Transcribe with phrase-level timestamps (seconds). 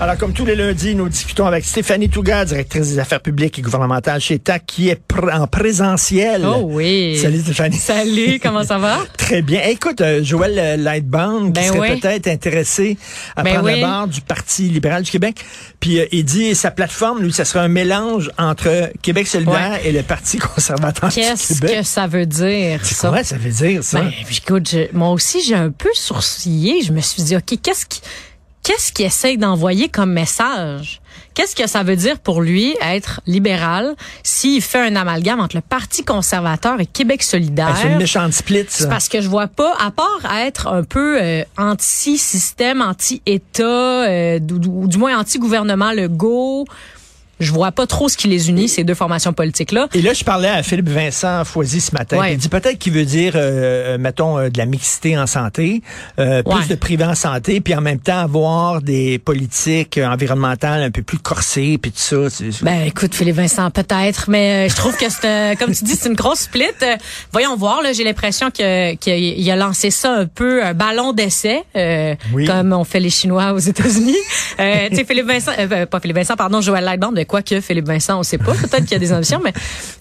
[0.00, 3.62] Alors, comme tous les lundis, nous discutons avec Stéphanie Touga, directrice des affaires publiques et
[3.62, 6.44] gouvernementales chez TAC, qui est pr- en présentiel.
[6.44, 7.16] Oh oui.
[7.16, 7.76] Salut Stéphanie.
[7.78, 8.98] Salut, comment ça va?
[9.16, 9.62] Très bien.
[9.62, 12.00] Écoute, euh, Joël euh, Lightbound, qui Ben serait oui.
[12.00, 12.98] peut-être intéressé
[13.36, 13.80] à Ben prendre oui.
[13.80, 15.36] la barre du Parti libéral du Québec.
[15.80, 19.92] Puis euh, il dit, sa plateforme, lui, ça serait un mélange entre Québec solidaire et
[19.92, 21.78] le Parti conservateur du Qu'est-ce Québec.
[21.78, 23.08] que ça veut dire, C'est ça?
[23.08, 24.00] quoi ça veut dire, ça?
[24.02, 26.82] Ben, écoute, je- moi aussi, j'ai un peu sourcillé.
[26.82, 28.00] Je me suis dit, OK, qu'est-ce qui,
[28.64, 31.00] qu'est-ce qu'il essaye d'envoyer comme message?
[31.34, 35.62] Qu'est-ce que ça veut dire pour lui être libéral s'il fait un amalgame entre le
[35.62, 37.76] Parti conservateur et Québec solidaire?
[37.80, 38.88] C'est une méchante split, C'est ça.
[38.88, 44.84] parce que je vois pas, à part être un peu euh, anti-système, anti-État, euh, ou,
[44.84, 46.66] ou du moins anti-gouvernement Legault,
[47.44, 49.88] je vois pas trop ce qui les unit, ces deux formations politiques-là.
[49.94, 52.18] Et là, je parlais à Philippe Vincent Foisy ce matin.
[52.18, 52.32] Ouais.
[52.32, 55.82] Il dit peut-être qu'il veut dire, euh, mettons, euh, de la mixité en santé,
[56.18, 60.82] euh, plus de privé en santé, puis en même temps avoir des politiques euh, environnementales
[60.82, 62.44] un peu plus corsées, puis tout ça.
[62.62, 65.94] Ben écoute, Philippe Vincent, peut-être, mais euh, je trouve que c'est, euh, comme tu dis,
[65.96, 66.64] c'est une grosse split.
[66.82, 66.96] Euh,
[67.32, 71.62] voyons voir, là, j'ai l'impression que qu'il a lancé ça un peu un ballon d'essai,
[71.76, 72.46] euh, Oui.
[72.46, 74.16] comme on fait les Chinois aux États-Unis.
[74.60, 77.60] Euh, tu sais, Philippe Vincent, euh, pas Philippe Vincent, pardon, Joël Lightband, de quoi que
[77.60, 79.52] Philippe Vincent, on sait pas, peut-être qu'il y a des ambitions, mais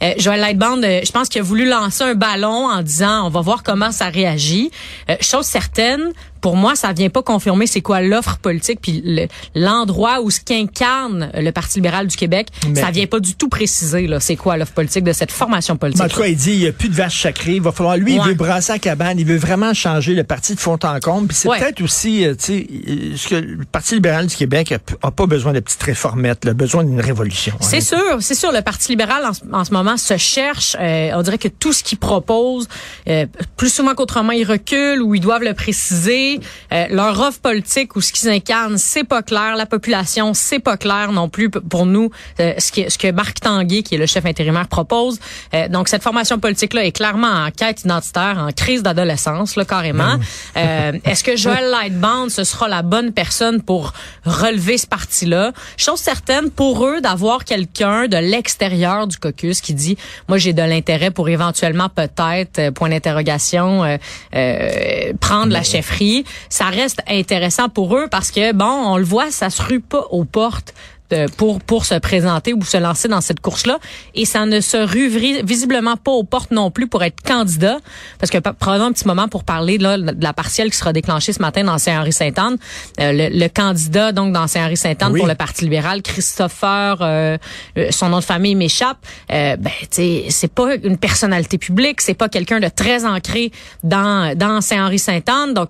[0.04, 3.30] euh, Joël Lightband, euh, je pense qu'il a voulu lancer un ballon en disant, on
[3.30, 4.70] va voir comment ça réagit.
[5.10, 6.12] Euh, chose certaine,
[6.44, 10.42] pour moi, ça vient pas confirmer c'est quoi l'offre politique puis le- l'endroit où ce
[10.42, 12.50] qu'incarne le Parti libéral du Québec.
[12.68, 15.78] Mais- Ça vient pas du tout préciser là, c'est quoi l'offre politique de cette formation
[15.78, 16.02] politique.
[16.04, 17.56] Mais en tout cas, il dit il n'y a plus de vaches sacrées.
[17.56, 17.96] Il va falloir.
[17.98, 19.18] Lui, il veut brasser la cabane.
[19.20, 21.28] Il veut vraiment changer le parti de fond en comble.
[21.30, 21.60] Puis c'est Ouais.
[21.60, 25.12] peut-être aussi, euh, tu sais, euh, ce que le Parti libéral du Québec a, a
[25.12, 27.54] pas besoin de petites réformettes, il a besoin d'une révolution.
[27.62, 27.80] C'est hein.
[27.80, 28.52] sûr, c'est sûr.
[28.52, 30.76] Le Parti libéral en, ce- en ce moment se cherche.
[30.80, 32.68] euh, on dirait que tout ce qu'il propose,
[33.08, 33.26] euh,
[33.56, 36.33] plus souvent qu'autrement, ils reculent ou ils doivent le préciser.
[36.72, 39.56] Euh, leur offre politique ou ce qu'ils incarnent, c'est pas clair.
[39.56, 42.10] La population, c'est pas clair non plus pour nous.
[42.40, 45.20] euh, ce, qui, ce que Marc Tanguay, qui est le chef intérimaire, propose.
[45.54, 50.18] Euh, donc cette formation politique-là est clairement en quête identitaire, en crise d'adolescence, là carrément.
[50.58, 53.94] Euh, Est-ce que Joël Lightbound, ce sera la bonne personne pour
[54.26, 55.52] relever ce parti-là?
[55.78, 60.62] Chose certaine pour eux d'avoir quelqu'un de l'extérieur du caucus qui dit, moi j'ai de
[60.62, 63.98] l'intérêt pour éventuellement peut-être euh, point d'interrogation euh,
[64.36, 66.23] euh, prendre la chefferie.
[66.50, 70.06] Ça reste intéressant pour eux parce que bon, on le voit, ça se rue pas
[70.12, 70.74] aux portes
[71.12, 73.78] de- pour pour se présenter ou se lancer dans cette course-là.
[74.16, 75.10] Et ça ne se rue
[75.44, 77.78] visiblement pas aux portes non plus pour être candidat.
[78.20, 81.34] Parce que prenons un petit moment pour parler là, de la partielle qui sera déclenchée
[81.34, 82.56] ce matin dans Saint-Henri-Sainte-Anne.
[83.02, 85.20] Euh, le, le candidat donc dans Saint-Henri-Sainte-Anne Oui.
[85.20, 87.38] pour le Parti libéral Christopher euh,
[87.78, 88.98] euh, son nom de famille m'échappe.
[89.32, 93.52] Euh, ben tu sais c'est pas une personnalité publique c'est pas quelqu'un de très ancré
[93.84, 95.54] dans dans Saint-Henri-Sainte-Anne.
[95.54, 95.70] Donc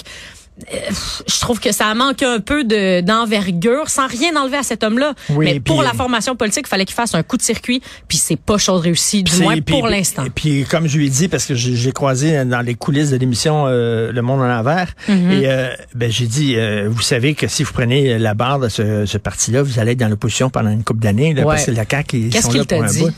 [0.69, 5.13] je trouve que ça manque un peu de d'envergure, sans rien enlever à cet homme-là.
[5.29, 8.17] Oui, Mais pour la formation politique, il fallait qu'il fasse un coup de circuit, puis
[8.17, 10.25] c'est pas chose réussie, du moins pour l'instant.
[10.25, 13.17] Et puis, comme je lui ai dit, parce que j'ai croisé dans les coulisses de
[13.17, 15.31] l'émission euh, Le Monde en l'envers, Mm-hmm.
[15.31, 18.69] et euh, ben, j'ai dit, euh, vous savez que si vous prenez la barre de
[18.69, 21.43] ce, ce parti-là, vous allez être dans l'opposition pendant une couple d'années, Ouais.
[21.43, 22.99] parce que la CAQ, ils Qu'est-ce qu'il là t'a dit?
[22.99, 23.11] bout.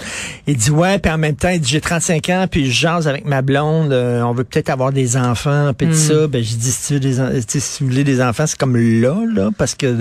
[0.48, 3.08] Il dit, ouais, puis en même temps, il dit, j'ai 35 ans, puis je jase
[3.08, 5.92] avec ma blonde, on veut peut-être avoir des enfants, puis Mm.
[5.92, 6.28] tout ça.
[6.28, 8.46] Ben, j'ai dit, si tu veux des, en- tu sais, si vous voulez des enfants,
[8.48, 9.96] c'est comme là, là, parce que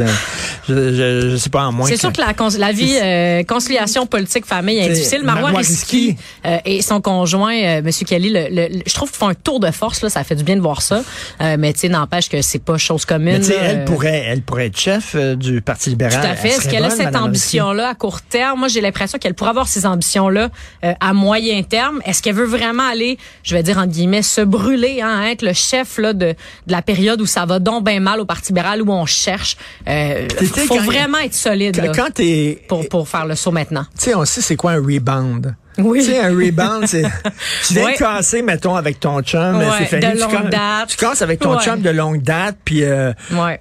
[0.69, 2.21] je, je, je sais pas, en moins C'est sûr que
[2.59, 5.23] la, vie, euh, conciliation politique-famille est C'est difficile.
[5.25, 6.17] Marois Risky
[6.47, 9.35] euh, et son conjoint, euh, Monsieur Kelly, le, le- le- je trouve qu'ils font un
[9.35, 10.03] tour de force.
[10.03, 11.03] Là, ça fait du bien de voir ça.
[11.41, 13.39] Euh, mais tu sais, n'empêche que c'est pas chose commune.
[13.41, 16.21] Mais là, elle euh, pourrait, elle pourrait être chef du Parti libéral.
[16.21, 16.49] Tout à fait.
[16.49, 17.17] Est-ce qu'elle a cette Risky?
[17.19, 18.59] ambition-là à court terme?
[18.61, 20.49] Moi, j'ai l'impression qu'elle pourrait avoir ces ambitions-là
[20.85, 22.01] euh, à moyen terme.
[22.05, 25.53] Est-ce qu'elle veut vraiment aller, je vais dire en guillemets, se brûler, hein, être le
[25.53, 26.35] chef là, de, de
[26.73, 29.57] la période où ça va donc bien mal au Parti libéral, où on cherche?
[29.89, 30.27] Euh,
[30.67, 33.85] faut quand- vraiment être solide Quand, là, quand pour, pour faire le saut maintenant.
[33.99, 35.55] tu sais, on sait c'est quoi un rebound.
[35.79, 36.01] Oui.
[36.05, 37.03] Tu sais, un rebound, c'est.
[37.67, 37.93] Tu viens Ouais.
[37.95, 39.59] de casser, mettons, avec ton chum.
[39.59, 40.01] Ouais, c'est fini.
[40.13, 40.89] de tu, casses, date.
[40.89, 41.63] tu casses avec ton Ouais.
[41.65, 43.13] chum de longue date, puis euh,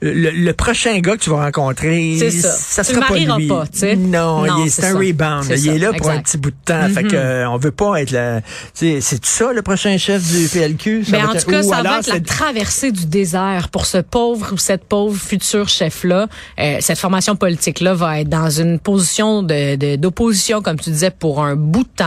[0.02, 2.84] le, le prochain gars que tu vas rencontrer, ça.
[2.84, 3.48] Tu sera le pas lui.
[3.48, 3.96] pas, tu sais.
[3.96, 4.98] Non, Non, c'est un ça.
[4.98, 5.46] rebound.
[5.50, 6.18] Il ça, est là pour un.
[6.18, 6.22] Mm-hmm.
[6.24, 6.90] petit bout de temps.
[6.94, 8.16] Fait que euh, on veut pas être tu
[8.74, 11.06] sais, C'est tout ça le prochain chef du PLQ.
[11.06, 13.98] Ça Mais va en tout cas, ça va être la traversée du désert pour ce
[14.00, 16.28] pauvre ou cette pauvre futur chef-là.
[16.60, 21.56] Euh, cette formation politique-là va être dans une position d'opposition, comme tu disais, pour un
[21.56, 22.03] bout de temps.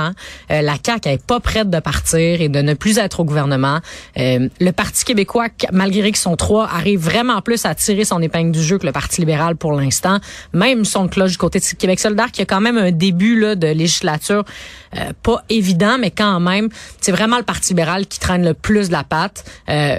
[0.51, 3.81] Euh, la CAQ est pas prête de partir et de ne plus être au gouvernement.
[4.19, 8.21] Euh, le Parti québécois, qu- malgré qu'ils sont trois, arrive vraiment plus à tirer son
[8.23, 10.19] épingle du jeu que le Parti libéral pour l'instant.
[10.53, 13.55] Même son cloche du côté de Québec solidaire, qui a quand même un début là,
[13.55, 14.45] de législature
[14.97, 16.69] euh, pas évident, mais quand même,
[17.01, 19.45] c'est vraiment le Parti libéral qui traîne le plus de la patte.
[19.69, 19.99] Euh,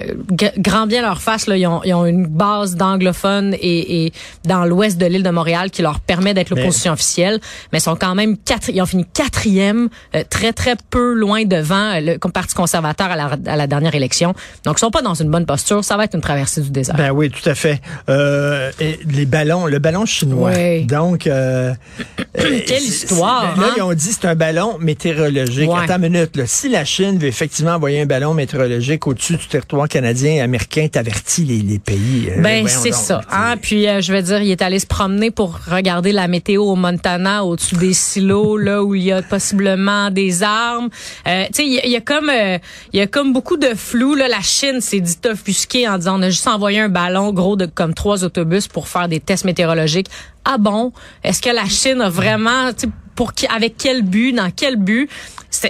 [0.57, 4.13] grand bien leur face, là, ils, ont, ils ont une base d'anglophones et, et
[4.45, 7.39] dans l'ouest de l'île de Montréal qui leur permet d'être l'opposition officielle,
[7.71, 11.45] mais ils sont quand même quatre, ils ont fini quatrième, euh, très très peu loin
[11.45, 14.35] devant euh, le Parti conservateur à la, à la dernière élection.
[14.63, 15.83] Donc ils sont pas dans une bonne posture.
[15.83, 16.95] Ça va être une traversée du désert.
[16.95, 17.81] Ben oui, tout à fait.
[18.09, 20.51] Euh, et les ballons, le ballon chinois.
[20.55, 20.85] Oui.
[20.85, 21.73] Donc, euh,
[22.35, 23.73] Quelle histoire, Là, hein?
[23.77, 25.69] ils ont dit c'est un ballon météorologique.
[25.69, 25.79] Ouais.
[25.83, 26.35] Attends une minute.
[26.35, 26.43] Là.
[26.45, 30.87] Si la Chine veut effectivement envoyer un ballon météorologique au-dessus du territoire canadien et américain,
[30.91, 32.29] t'avertis les, les pays.
[32.37, 33.21] Ben c'est ça.
[33.31, 33.55] Hein?
[33.61, 37.45] Puis je veux dire, il est allé se promener pour regarder la météo au Montana,
[37.45, 39.76] au-dessus des silos, là où il y a possiblement
[40.11, 40.89] des armes.
[41.27, 42.57] Euh, tu il y, a- comme euh,
[42.93, 44.15] il y a comme beaucoup de flou.
[44.15, 47.55] Là, la Chine s'est dit offusquée en disant on a juste envoyé un ballon gros
[47.55, 50.07] de comme trois autobus pour faire des tests météorologiques.
[50.45, 50.91] Ah bon?
[51.23, 52.71] Est-ce que la Chine a vraiment
[53.15, 55.09] pour qui, avec quel but, dans quel but?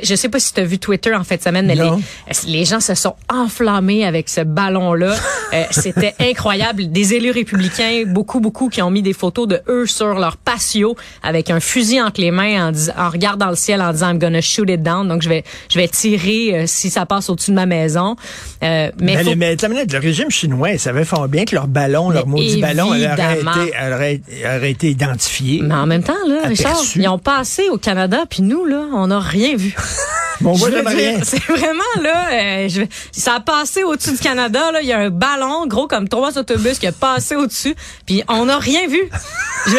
[0.03, 1.89] Je sais pas si tu as vu Twitter en fin de semaine, mais les,
[2.47, 5.15] les gens se sont enflammés avec ce ballon-là.
[5.53, 6.91] Euh, C'était incroyable.
[6.91, 10.97] Des élus républicains, beaucoup, beaucoup, qui ont mis des photos de eux sur leur patio
[11.23, 14.41] avec un fusil entre les mains en, en regardant le ciel en disant I'm gonna
[14.41, 15.07] shoot it down.
[15.07, 18.17] Donc je vais, je vais tirer euh, si ça passe au-dessus de ma maison.
[18.61, 22.09] Euh, mais Mais, faut- mais le régime chinois, il savait fort bien que leur ballon,
[22.09, 25.61] leur maudit ballon, aurait, été, aurait, été identifié.
[25.63, 29.07] mais en même temps, là, Richard, ils ont passé au Canada, puis nous, là, on
[29.07, 29.66] n'a rien vu.
[30.39, 31.19] Bon, on voit Je veux jamais dire, rien.
[31.23, 34.71] C'est vraiment là, euh, je- ça a passé au-dessus du Canada.
[34.71, 37.73] Là, il y a un ballon gros comme trois autobus qui a passé au-dessus,
[38.05, 39.01] puis on n'a rien vu.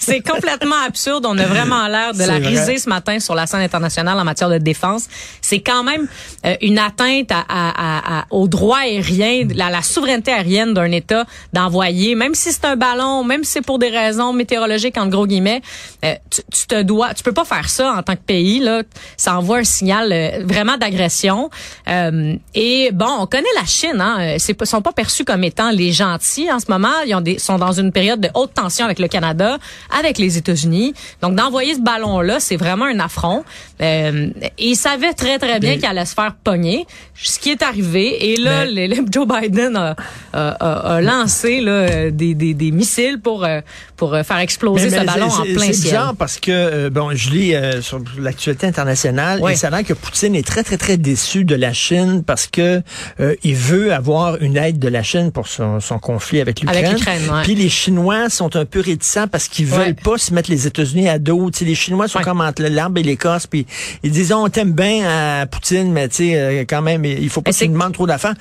[0.00, 1.26] C'est complètement absurde.
[1.26, 2.48] On a vraiment l'air de la vrai.
[2.48, 5.04] riser ce matin sur la scène internationale en matière de défense.
[5.40, 6.08] C'est quand même
[6.44, 10.90] euh, une atteinte à, à, à- à- au droit aérien, la, la souveraineté aérienne d'un
[10.90, 15.06] État d'envoyer, même si c'est un ballon, même si c'est pour des raisons météorologiques en
[15.06, 15.62] gros guillemets,
[16.04, 18.82] euh, tu, tu te dois, tu peux pas faire ça en tant que pays là.
[19.16, 21.50] Ça envoie un signal euh, vraiment d'agression.
[21.88, 24.16] Euh, et bon, on connaît la Chine, hein.
[24.20, 26.88] euh, C'est sont pas perçus comme étant les gentils en ce moment.
[27.06, 29.58] Ils ont des, sont dans une période de haute tension avec le Canada,
[29.98, 30.94] avec les États-Unis.
[31.22, 33.44] Donc d'envoyer ce ballon là, c'est vraiment un affront.
[33.80, 36.86] Euh, et ils savaient très très bien qu'il allait se faire pogner.
[37.14, 38.32] Ce qui est arrivé.
[38.32, 39.96] Et là, Mais- le- le Joe Biden a,
[40.32, 43.60] a- a- a lancé là, euh, des, des, des missiles pour euh,
[43.96, 45.89] pour euh, faire exploser Mais- ce ballon en plein ciel.
[45.90, 49.52] Bizarre parce que, euh, bon, je lis euh, sur l'actualité internationale Ouais.
[49.52, 52.46] et ça a l'air que Poutine est très, très, très déçu de la Chine parce
[52.46, 52.82] que
[53.20, 56.84] euh, il veut avoir une aide de la Chine pour son, son conflit avec l'Ukraine.
[56.84, 57.42] Avec l'Ukraine, ouais.
[57.42, 59.94] Puis les Chinois sont un peu réticents parce qu'ils veulent Ouais.
[59.94, 61.50] pas se mettre les États-Unis à dos.
[61.50, 63.46] Tu sais, les Chinois sont comme entre l'arbre et l'écorce.
[63.46, 63.66] Puis
[64.02, 67.40] ils disent, on t'aime bien à Poutine, mais tu sais, euh, quand même, il faut
[67.42, 68.34] pas nous demandes trop d'affaires.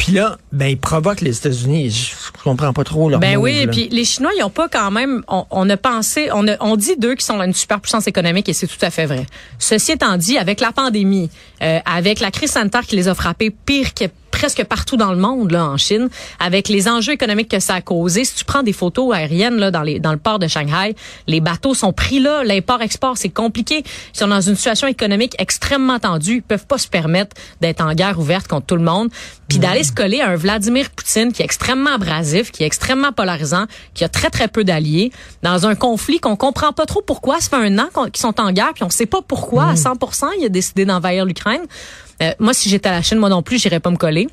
[0.00, 1.90] Puis là, ben, ils provoquent les États-Unis.
[1.90, 4.90] Je comprends pas trop leur Ben move, oui, puis les Chinois, ils ont pas quand
[4.90, 8.48] même, on, on a pensé, on, a, on dit d'eux qu'ils sont une superpuissance économique
[8.48, 9.26] et c'est tout à fait vrai.
[9.58, 11.28] Ceci étant dit, avec la pandémie,
[11.60, 14.06] euh, avec la crise sanitaire qui les a frappés pire que
[14.40, 17.80] presque partout dans le monde là en Chine avec les enjeux économiques que ça a
[17.82, 18.24] causé.
[18.24, 21.42] Si tu prends des photos aériennes là dans les dans le port de Shanghai les
[21.42, 22.42] bateaux sont pris là.
[22.42, 23.84] L'import export c'est compliqué.
[24.14, 26.36] Ils sont dans une situation économique extrêmement tendue.
[26.36, 29.10] Ils peuvent pas se permettre d'être en guerre ouverte contre tout le monde.
[29.46, 33.12] Puis d'aller se coller à un Vladimir Poutine qui est extrêmement abrasif qui est extrêmement
[33.12, 37.42] polarisant qui a très très peu d'alliés dans un conflit qu'on comprend pas trop pourquoi.
[37.42, 39.64] Ça fait un an qu'ils sont en guerre puis on sait pas pourquoi.
[39.64, 41.66] À 100% il a décidé d'envahir l'Ukraine
[42.22, 44.28] euh, moi, si j'étais à la Chine, moi non plus, j'irais pas me coller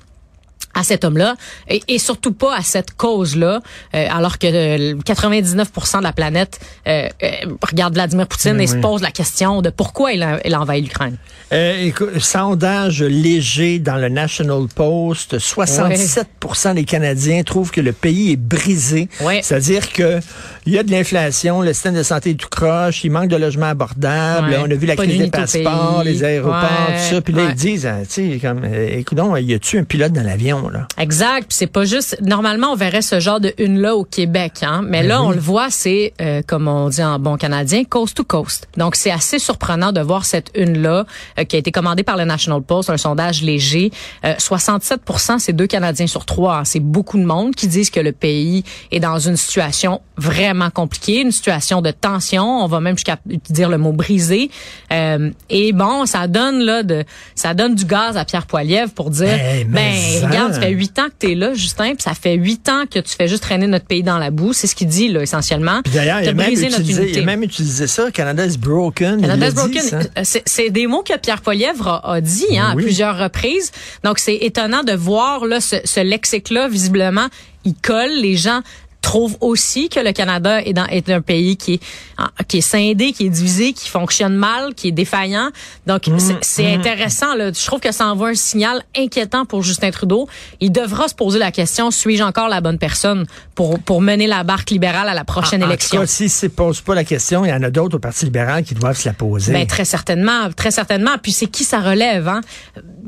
[0.77, 1.35] à cet homme-là
[1.67, 3.61] et, et surtout pas à cette cause-là,
[3.95, 7.29] euh, alors que euh, 99% de la planète euh, euh,
[7.67, 10.61] regarde Vladimir Poutine Oui, et se pose la question de pourquoi il a, il a
[10.61, 11.17] envahi l'Ukraine.
[11.51, 18.37] Euh, sondage léger dans le National Post, 67% des Canadiens trouvent que le pays est
[18.37, 19.09] brisé.
[19.41, 20.19] C'est-à-dire que
[20.67, 23.37] il y a de l'inflation, le système de santé est tout croche, il manque de
[23.37, 27.21] logements abordables, on a vu la Pas crise des passeports, les aéroports, tout ça.
[27.21, 30.23] Puis là, ils disent, euh, tu sais, comme, euh, écoute, y a-tu un pilote dans
[30.23, 30.66] l'avion?
[30.69, 30.87] Là.
[30.97, 31.47] Exact.
[31.49, 32.17] Puis c'est pas juste.
[32.21, 34.81] Normalement, on verrait ce genre de une là au Québec, hein.
[34.83, 35.27] Mais Ben là, oui.
[35.27, 38.67] on le voit, c'est euh, comme on dit en bon canadien, coast to coast.
[38.77, 41.05] Donc c'est assez surprenant de voir cette une là
[41.47, 43.91] qui a été commandée par le National Post, un sondage léger.
[44.25, 46.57] Euh, 67%, c'est deux Canadiens sur trois.
[46.59, 46.65] hein.
[46.65, 51.21] C'est beaucoup de monde qui disent que le pays est dans une situation vraiment compliquée,
[51.21, 52.43] une situation de tension.
[52.63, 53.17] On va même jusqu'à
[53.49, 54.49] dire le mot brisé.
[54.91, 57.03] Euh, et bon, ça donne là de,
[57.35, 60.67] ça donne du gaz à Pierre Poilievre pour dire, Hey, ben mais regarde, ça.
[60.67, 63.27] fait huit ans que t'es là, Justin, puis ça fait huit ans que tu fais
[63.27, 64.53] juste traîner notre pays dans la boue.
[64.53, 65.81] C'est ce qu'il dit là essentiellement.
[65.93, 69.25] D'ailleurs, il a, même utilisé, il a même utilisé ça, Canada is broken.
[69.25, 69.81] l'a dit, Broken,
[70.23, 72.83] c'est- c'est des mots que Pierre Poilievre a, a dit hein, Oui.
[72.83, 73.71] à plusieurs reprises.
[74.03, 77.27] Donc c'est étonnant de voir là ce, ce lexique-là visiblement,
[77.65, 78.11] il colle.
[78.21, 78.61] Les gens
[79.01, 81.79] trouvent aussi que le Canada est, dans, est un pays qui est
[82.17, 85.49] en- qui est scindé, qui est divisé, qui fonctionne mal, qui est défaillant.
[85.85, 87.33] Donc Mmh, c'est- c'est intéressant.
[87.35, 87.51] Là.
[87.53, 90.27] Je trouve que ça envoie un signal inquiétant pour Justin Trudeau.
[90.59, 93.25] Il devra se poser la question suis-je encore la bonne personne
[93.55, 95.97] pour pour mener la barque libérale à la prochaine En- en élection?
[95.99, 97.99] tout cas, s'il ne se pose pas la question, il y en a d'autres au
[97.99, 99.53] Parti libéral qui doivent se la poser.
[99.53, 101.17] Ben, très certainement, très certainement.
[101.21, 102.41] Puis c'est qui ça relève, hein?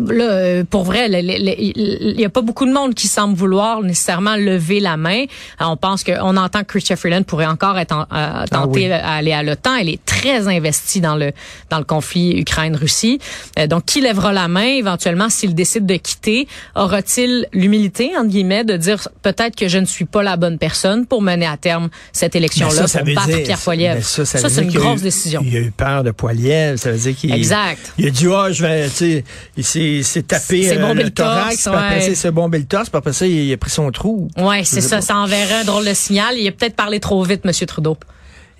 [0.07, 4.35] Là, euh, pour vrai, il n'y a pas beaucoup de monde qui semble vouloir nécessairement
[4.35, 5.23] lever la main.
[5.61, 8.87] Euh, on pense que, on entend que Chrystia Freeland pourrait encore être en- euh, tenter
[8.87, 8.91] oui.
[8.91, 9.75] à aller à l'OTAN.
[9.75, 11.31] Elle est très investie dans le
[11.69, 13.19] dans le conflit Ukraine-Russie.
[13.57, 16.47] Euh, donc, qui lèvera la main éventuellement s'il décide de quitter?
[16.75, 21.05] Aura-t-il l'humilité entre guillemets de dire peut-être que je ne suis pas la bonne personne
[21.05, 24.03] pour mener à terme cette élection-là pour battre dire- Pierre Poilievre?
[24.03, 25.41] ça, ça veut Ça, c'est une grosse eu- décision.
[25.45, 26.77] Il a eu peur de Poilievre.
[26.79, 27.93] Ça veut dire qu'il Exact.
[27.97, 29.23] il a dit, ah, je vais, tu
[29.63, 32.15] sais, il s'est tapé C'est euh, le le thorax, torse, après ouais.
[32.15, 34.27] s'est bombé le torse, puis après ça, il, il a pris son trou.
[34.37, 34.97] Ouais, c'est ça.
[34.97, 35.01] pas.
[35.01, 36.35] Ça enverrait un drôle de signal.
[36.37, 37.97] Il a peut-être parlé trop vite, Monsieur Trudeau.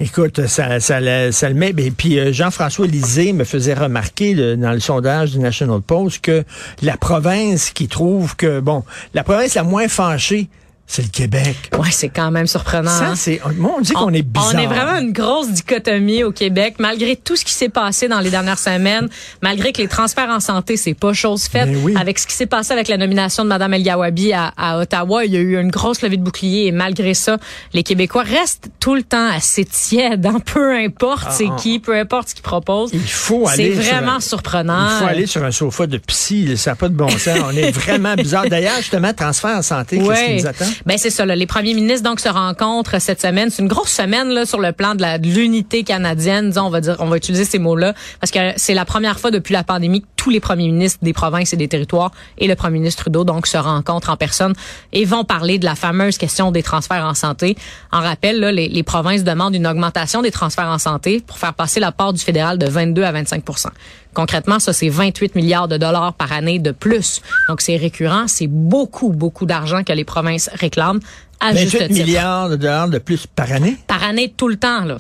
[0.01, 1.73] Écoute, ça, ça, le- met.
[1.77, 6.45] Et puis euh, Jean-François Lisée me faisait remarquer dans le sondage du National Post que
[6.81, 10.47] la province qui trouve que bon, la province la moins fâchée,
[10.91, 11.55] c'est le Québec.
[11.77, 12.89] Ouais, c'est quand même surprenant.
[12.89, 13.15] Ça, hein.
[13.15, 13.39] c'est.
[13.57, 14.53] Moi, on dit qu'on est bizarre.
[14.55, 18.19] On est vraiment une grosse dichotomie au Québec, malgré tout ce qui s'est passé dans
[18.19, 19.07] les dernières semaines,
[19.43, 21.67] malgré que les transferts en santé, c'est pas chose faite.
[21.71, 21.93] Ben oui.
[21.95, 25.25] Avec ce qui s'est passé avec la nomination de Mme El Gawabi à, à Ottawa,
[25.25, 27.37] il y a eu une grosse levée de bouclier et malgré ça,
[27.73, 32.29] les Québécois restent tout le temps assez tièdes, hein, peu importe c'est qui, peu importe
[32.29, 32.89] ce qu'ils proposent.
[32.93, 33.75] Ah, Il faut C'est aller.
[33.75, 34.89] sur vraiment un- surprenant.
[34.95, 36.57] Il faut aller sur un sofa de psy.
[36.57, 37.37] Ça n'a pas de bon sens.
[37.45, 38.47] On est vraiment bizarre.
[38.49, 40.65] D'ailleurs, justement, transfert en santé, qu'est-ce qui nous attend?
[40.85, 41.25] Ben c'est ça.
[41.25, 41.35] Là.
[41.35, 43.49] Les premiers ministres donc se rencontrent cette semaine.
[43.49, 46.53] C'est une grosse semaine là sur le plan de l'unité canadienne.
[46.57, 49.53] On va dire, on va utiliser ces mots-là parce que c'est la première fois depuis
[49.53, 52.79] la pandémie que tous les premiers ministres des provinces et des territoires et le premier
[52.79, 54.53] ministre Trudeau donc se rencontrent en personne
[54.91, 57.55] et vont parler de la fameuse question des transferts en santé.
[57.91, 61.53] En rappel, là, les, les provinces demandent une augmentation des transferts en santé pour faire
[61.53, 63.67] passer la part du fédéral de 22 à 25%
[64.13, 67.21] Concrètement, ça, c'est 28 milliards de dollars par année de plus.
[67.47, 68.25] Donc, c'est récurrent.
[68.27, 70.99] C'est beaucoup, beaucoup d'argent que les provinces réclament
[71.39, 72.05] à juste 28 titre.
[72.05, 73.77] milliards de dollars de plus par année?
[73.87, 74.97] Par année, tout le temps, là.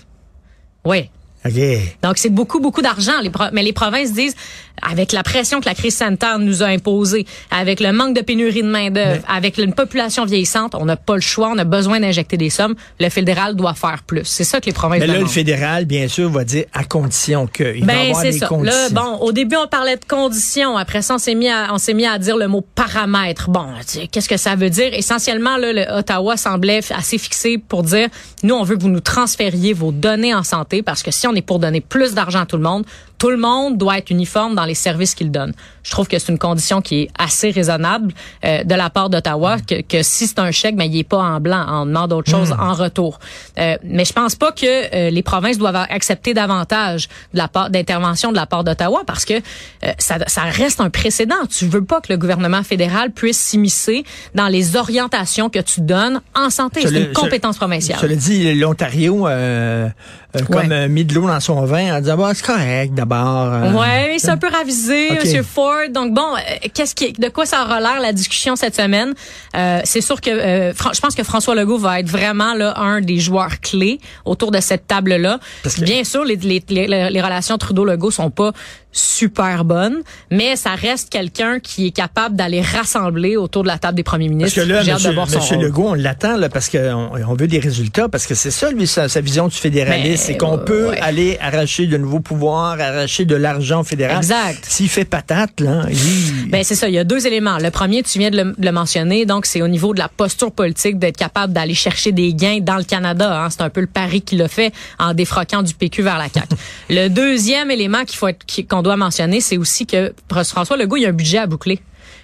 [0.85, 1.09] Oui.
[1.45, 1.61] OK.
[2.01, 3.19] Donc, c'est beaucoup, beaucoup d'argent.
[3.21, 4.35] Les Mais les provinces disent,
[4.81, 8.61] avec la pression que la crise sanitaire nous a imposée, avec le manque de pénurie
[8.63, 12.37] de main-d'œuvre, avec une population vieillissante, on n'a pas le choix, on a besoin d'injecter
[12.37, 12.75] des sommes.
[12.99, 14.25] Le fédéral doit faire plus.
[14.25, 17.47] C'est ça que les provinces Mais là, le fédéral, bien sûr, va dire à condition
[17.51, 17.75] que.
[17.75, 18.47] Il va Ben avoir c'est des ça.
[18.47, 18.77] conditions.
[18.77, 20.77] Là, bon, au début on parlait de conditions.
[20.77, 23.49] Après ça, on s'est mis à, on s'est mis à dire le mot paramètre.
[23.49, 23.67] Bon,
[24.11, 24.93] qu'est-ce que ça veut dire?
[24.93, 28.07] Essentiellement, là, le Ottawa semblait assez fixé pour dire,
[28.43, 31.35] nous, on veut que vous nous transfériez vos données en santé parce que si on
[31.35, 32.85] est pour donner plus d'argent à tout le monde,
[33.19, 35.53] tout le monde doit être uniforme dans les services qu'il donne.
[35.83, 38.13] Je trouve que c'est une condition qui est assez raisonnable
[38.45, 41.17] euh, de la part d'Ottawa que, que si c'est un chèque, ben il est pas
[41.17, 43.19] en blanc, on demande autre chose en retour.
[43.57, 47.69] Euh, mais je pense pas que euh, les provinces doivent accepter davantage de la part
[47.69, 51.35] d'intervention de la part d'Ottawa parce que euh, ça, ça reste un précédent.
[51.49, 54.03] Tu veux pas que le gouvernement fédéral puisse s'immiscer
[54.35, 56.81] dans les orientations que tu donnes en santé.
[56.83, 57.99] C'est une compétence provinciale.
[57.99, 59.87] Cela dit, l'Ontario euh,
[60.35, 63.51] euh, comme euh, mis de l'eau dans son vin en disant bah, c'est correct d'abord.
[63.53, 63.73] euh.
[63.73, 65.09] Ouais, c'est un peu ravisé.
[65.11, 65.68] Monsieur Ford.
[65.89, 69.13] Donc bon, euh, qu'est-ce qui, de quoi ça aura l'air la discussion cette semaine?
[69.55, 73.01] Euh, C'est sûr que euh, je pense que François Legault va être vraiment là un
[73.01, 75.39] des joueurs clés autour de cette table-là.
[75.63, 78.51] Parce que- Bien sûr, les, les, les, les relations Trudeau-Legault sont pas
[78.91, 83.95] super bonnes, mais ça reste quelqu'un qui est capable d'aller rassembler autour de la table
[83.95, 84.61] des premiers Parce ministres.
[84.63, 85.57] que là, monsieur, monsieur.
[85.57, 88.87] Legault, on l'attend là, parce qu'on on veut des résultats, parce que c'est ça, lui,
[88.87, 90.99] sa, sa vision du fédéralisme, c'est qu'on euh, peut ouais.
[91.01, 94.17] aller arracher de nouveaux pouvoirs, arracher de l'argent fédéral.
[94.17, 94.65] Exact.
[94.67, 96.49] S'il fait patate, là, il...
[96.49, 97.57] Ben c'est ça, il y a deux éléments.
[97.57, 100.07] Le premier, tu viens de le, de le mentionner, donc c'est au niveau de la
[100.09, 103.43] posture politique d'être capable d'aller chercher des gains dans le Canada.
[103.43, 103.49] hein.
[103.49, 106.47] C'est un peu le pari qu'il a fait en défroquant du PQ vers la CAQ.
[106.89, 108.27] le deuxième élément qu'il faut
[108.69, 111.79] qu'on doit mentionner, c'est aussi que François Legault, il y a un budget à boucler.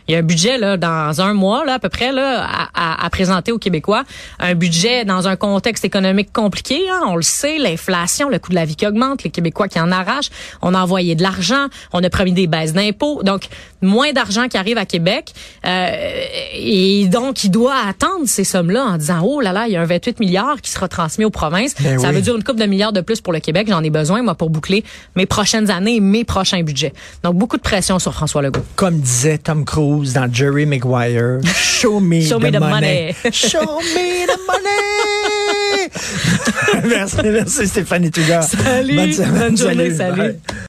[0.08, 2.70] Il y a un budget là dans un mois là à peu près là à,
[2.74, 4.04] à, à présenter aux Québécois,
[4.40, 6.82] un budget dans un contexte économique compliqué.
[6.90, 9.80] Hein, on le sait, l'inflation, le coût de la vie qui augmente, les Québécois qui
[9.80, 10.30] en arrachent.
[10.62, 13.48] On a envoyé de l'argent, on a promis des baisses d'impôts, donc
[13.82, 15.34] moins d'argent qui arrive à Québec
[15.66, 15.90] euh,
[16.54, 19.82] et donc il doit attendre ces sommes-là en disant oh là là il y a
[19.82, 21.76] un 28 milliards qui sera transmis aux provinces.
[21.80, 22.16] Ben ça oui.
[22.16, 23.68] veut dire une coupe de milliards de plus pour le Québec.
[23.70, 24.84] J'en ai besoin moi pour boucler
[25.16, 26.94] mes prochaines années, mes prochains budgets.
[27.24, 28.64] Donc beaucoup de pression sur François Legault.
[28.76, 32.72] Comme disait Tom Cruise dans Jerry Maguire, show me, Show the, me the money.
[32.72, 33.16] money.
[33.32, 35.90] show me the money.
[36.88, 38.42] merci, merci Stéphanie Touga.
[38.42, 40.18] Salut, bonne journée, salut.
[40.18, 40.56] Bye.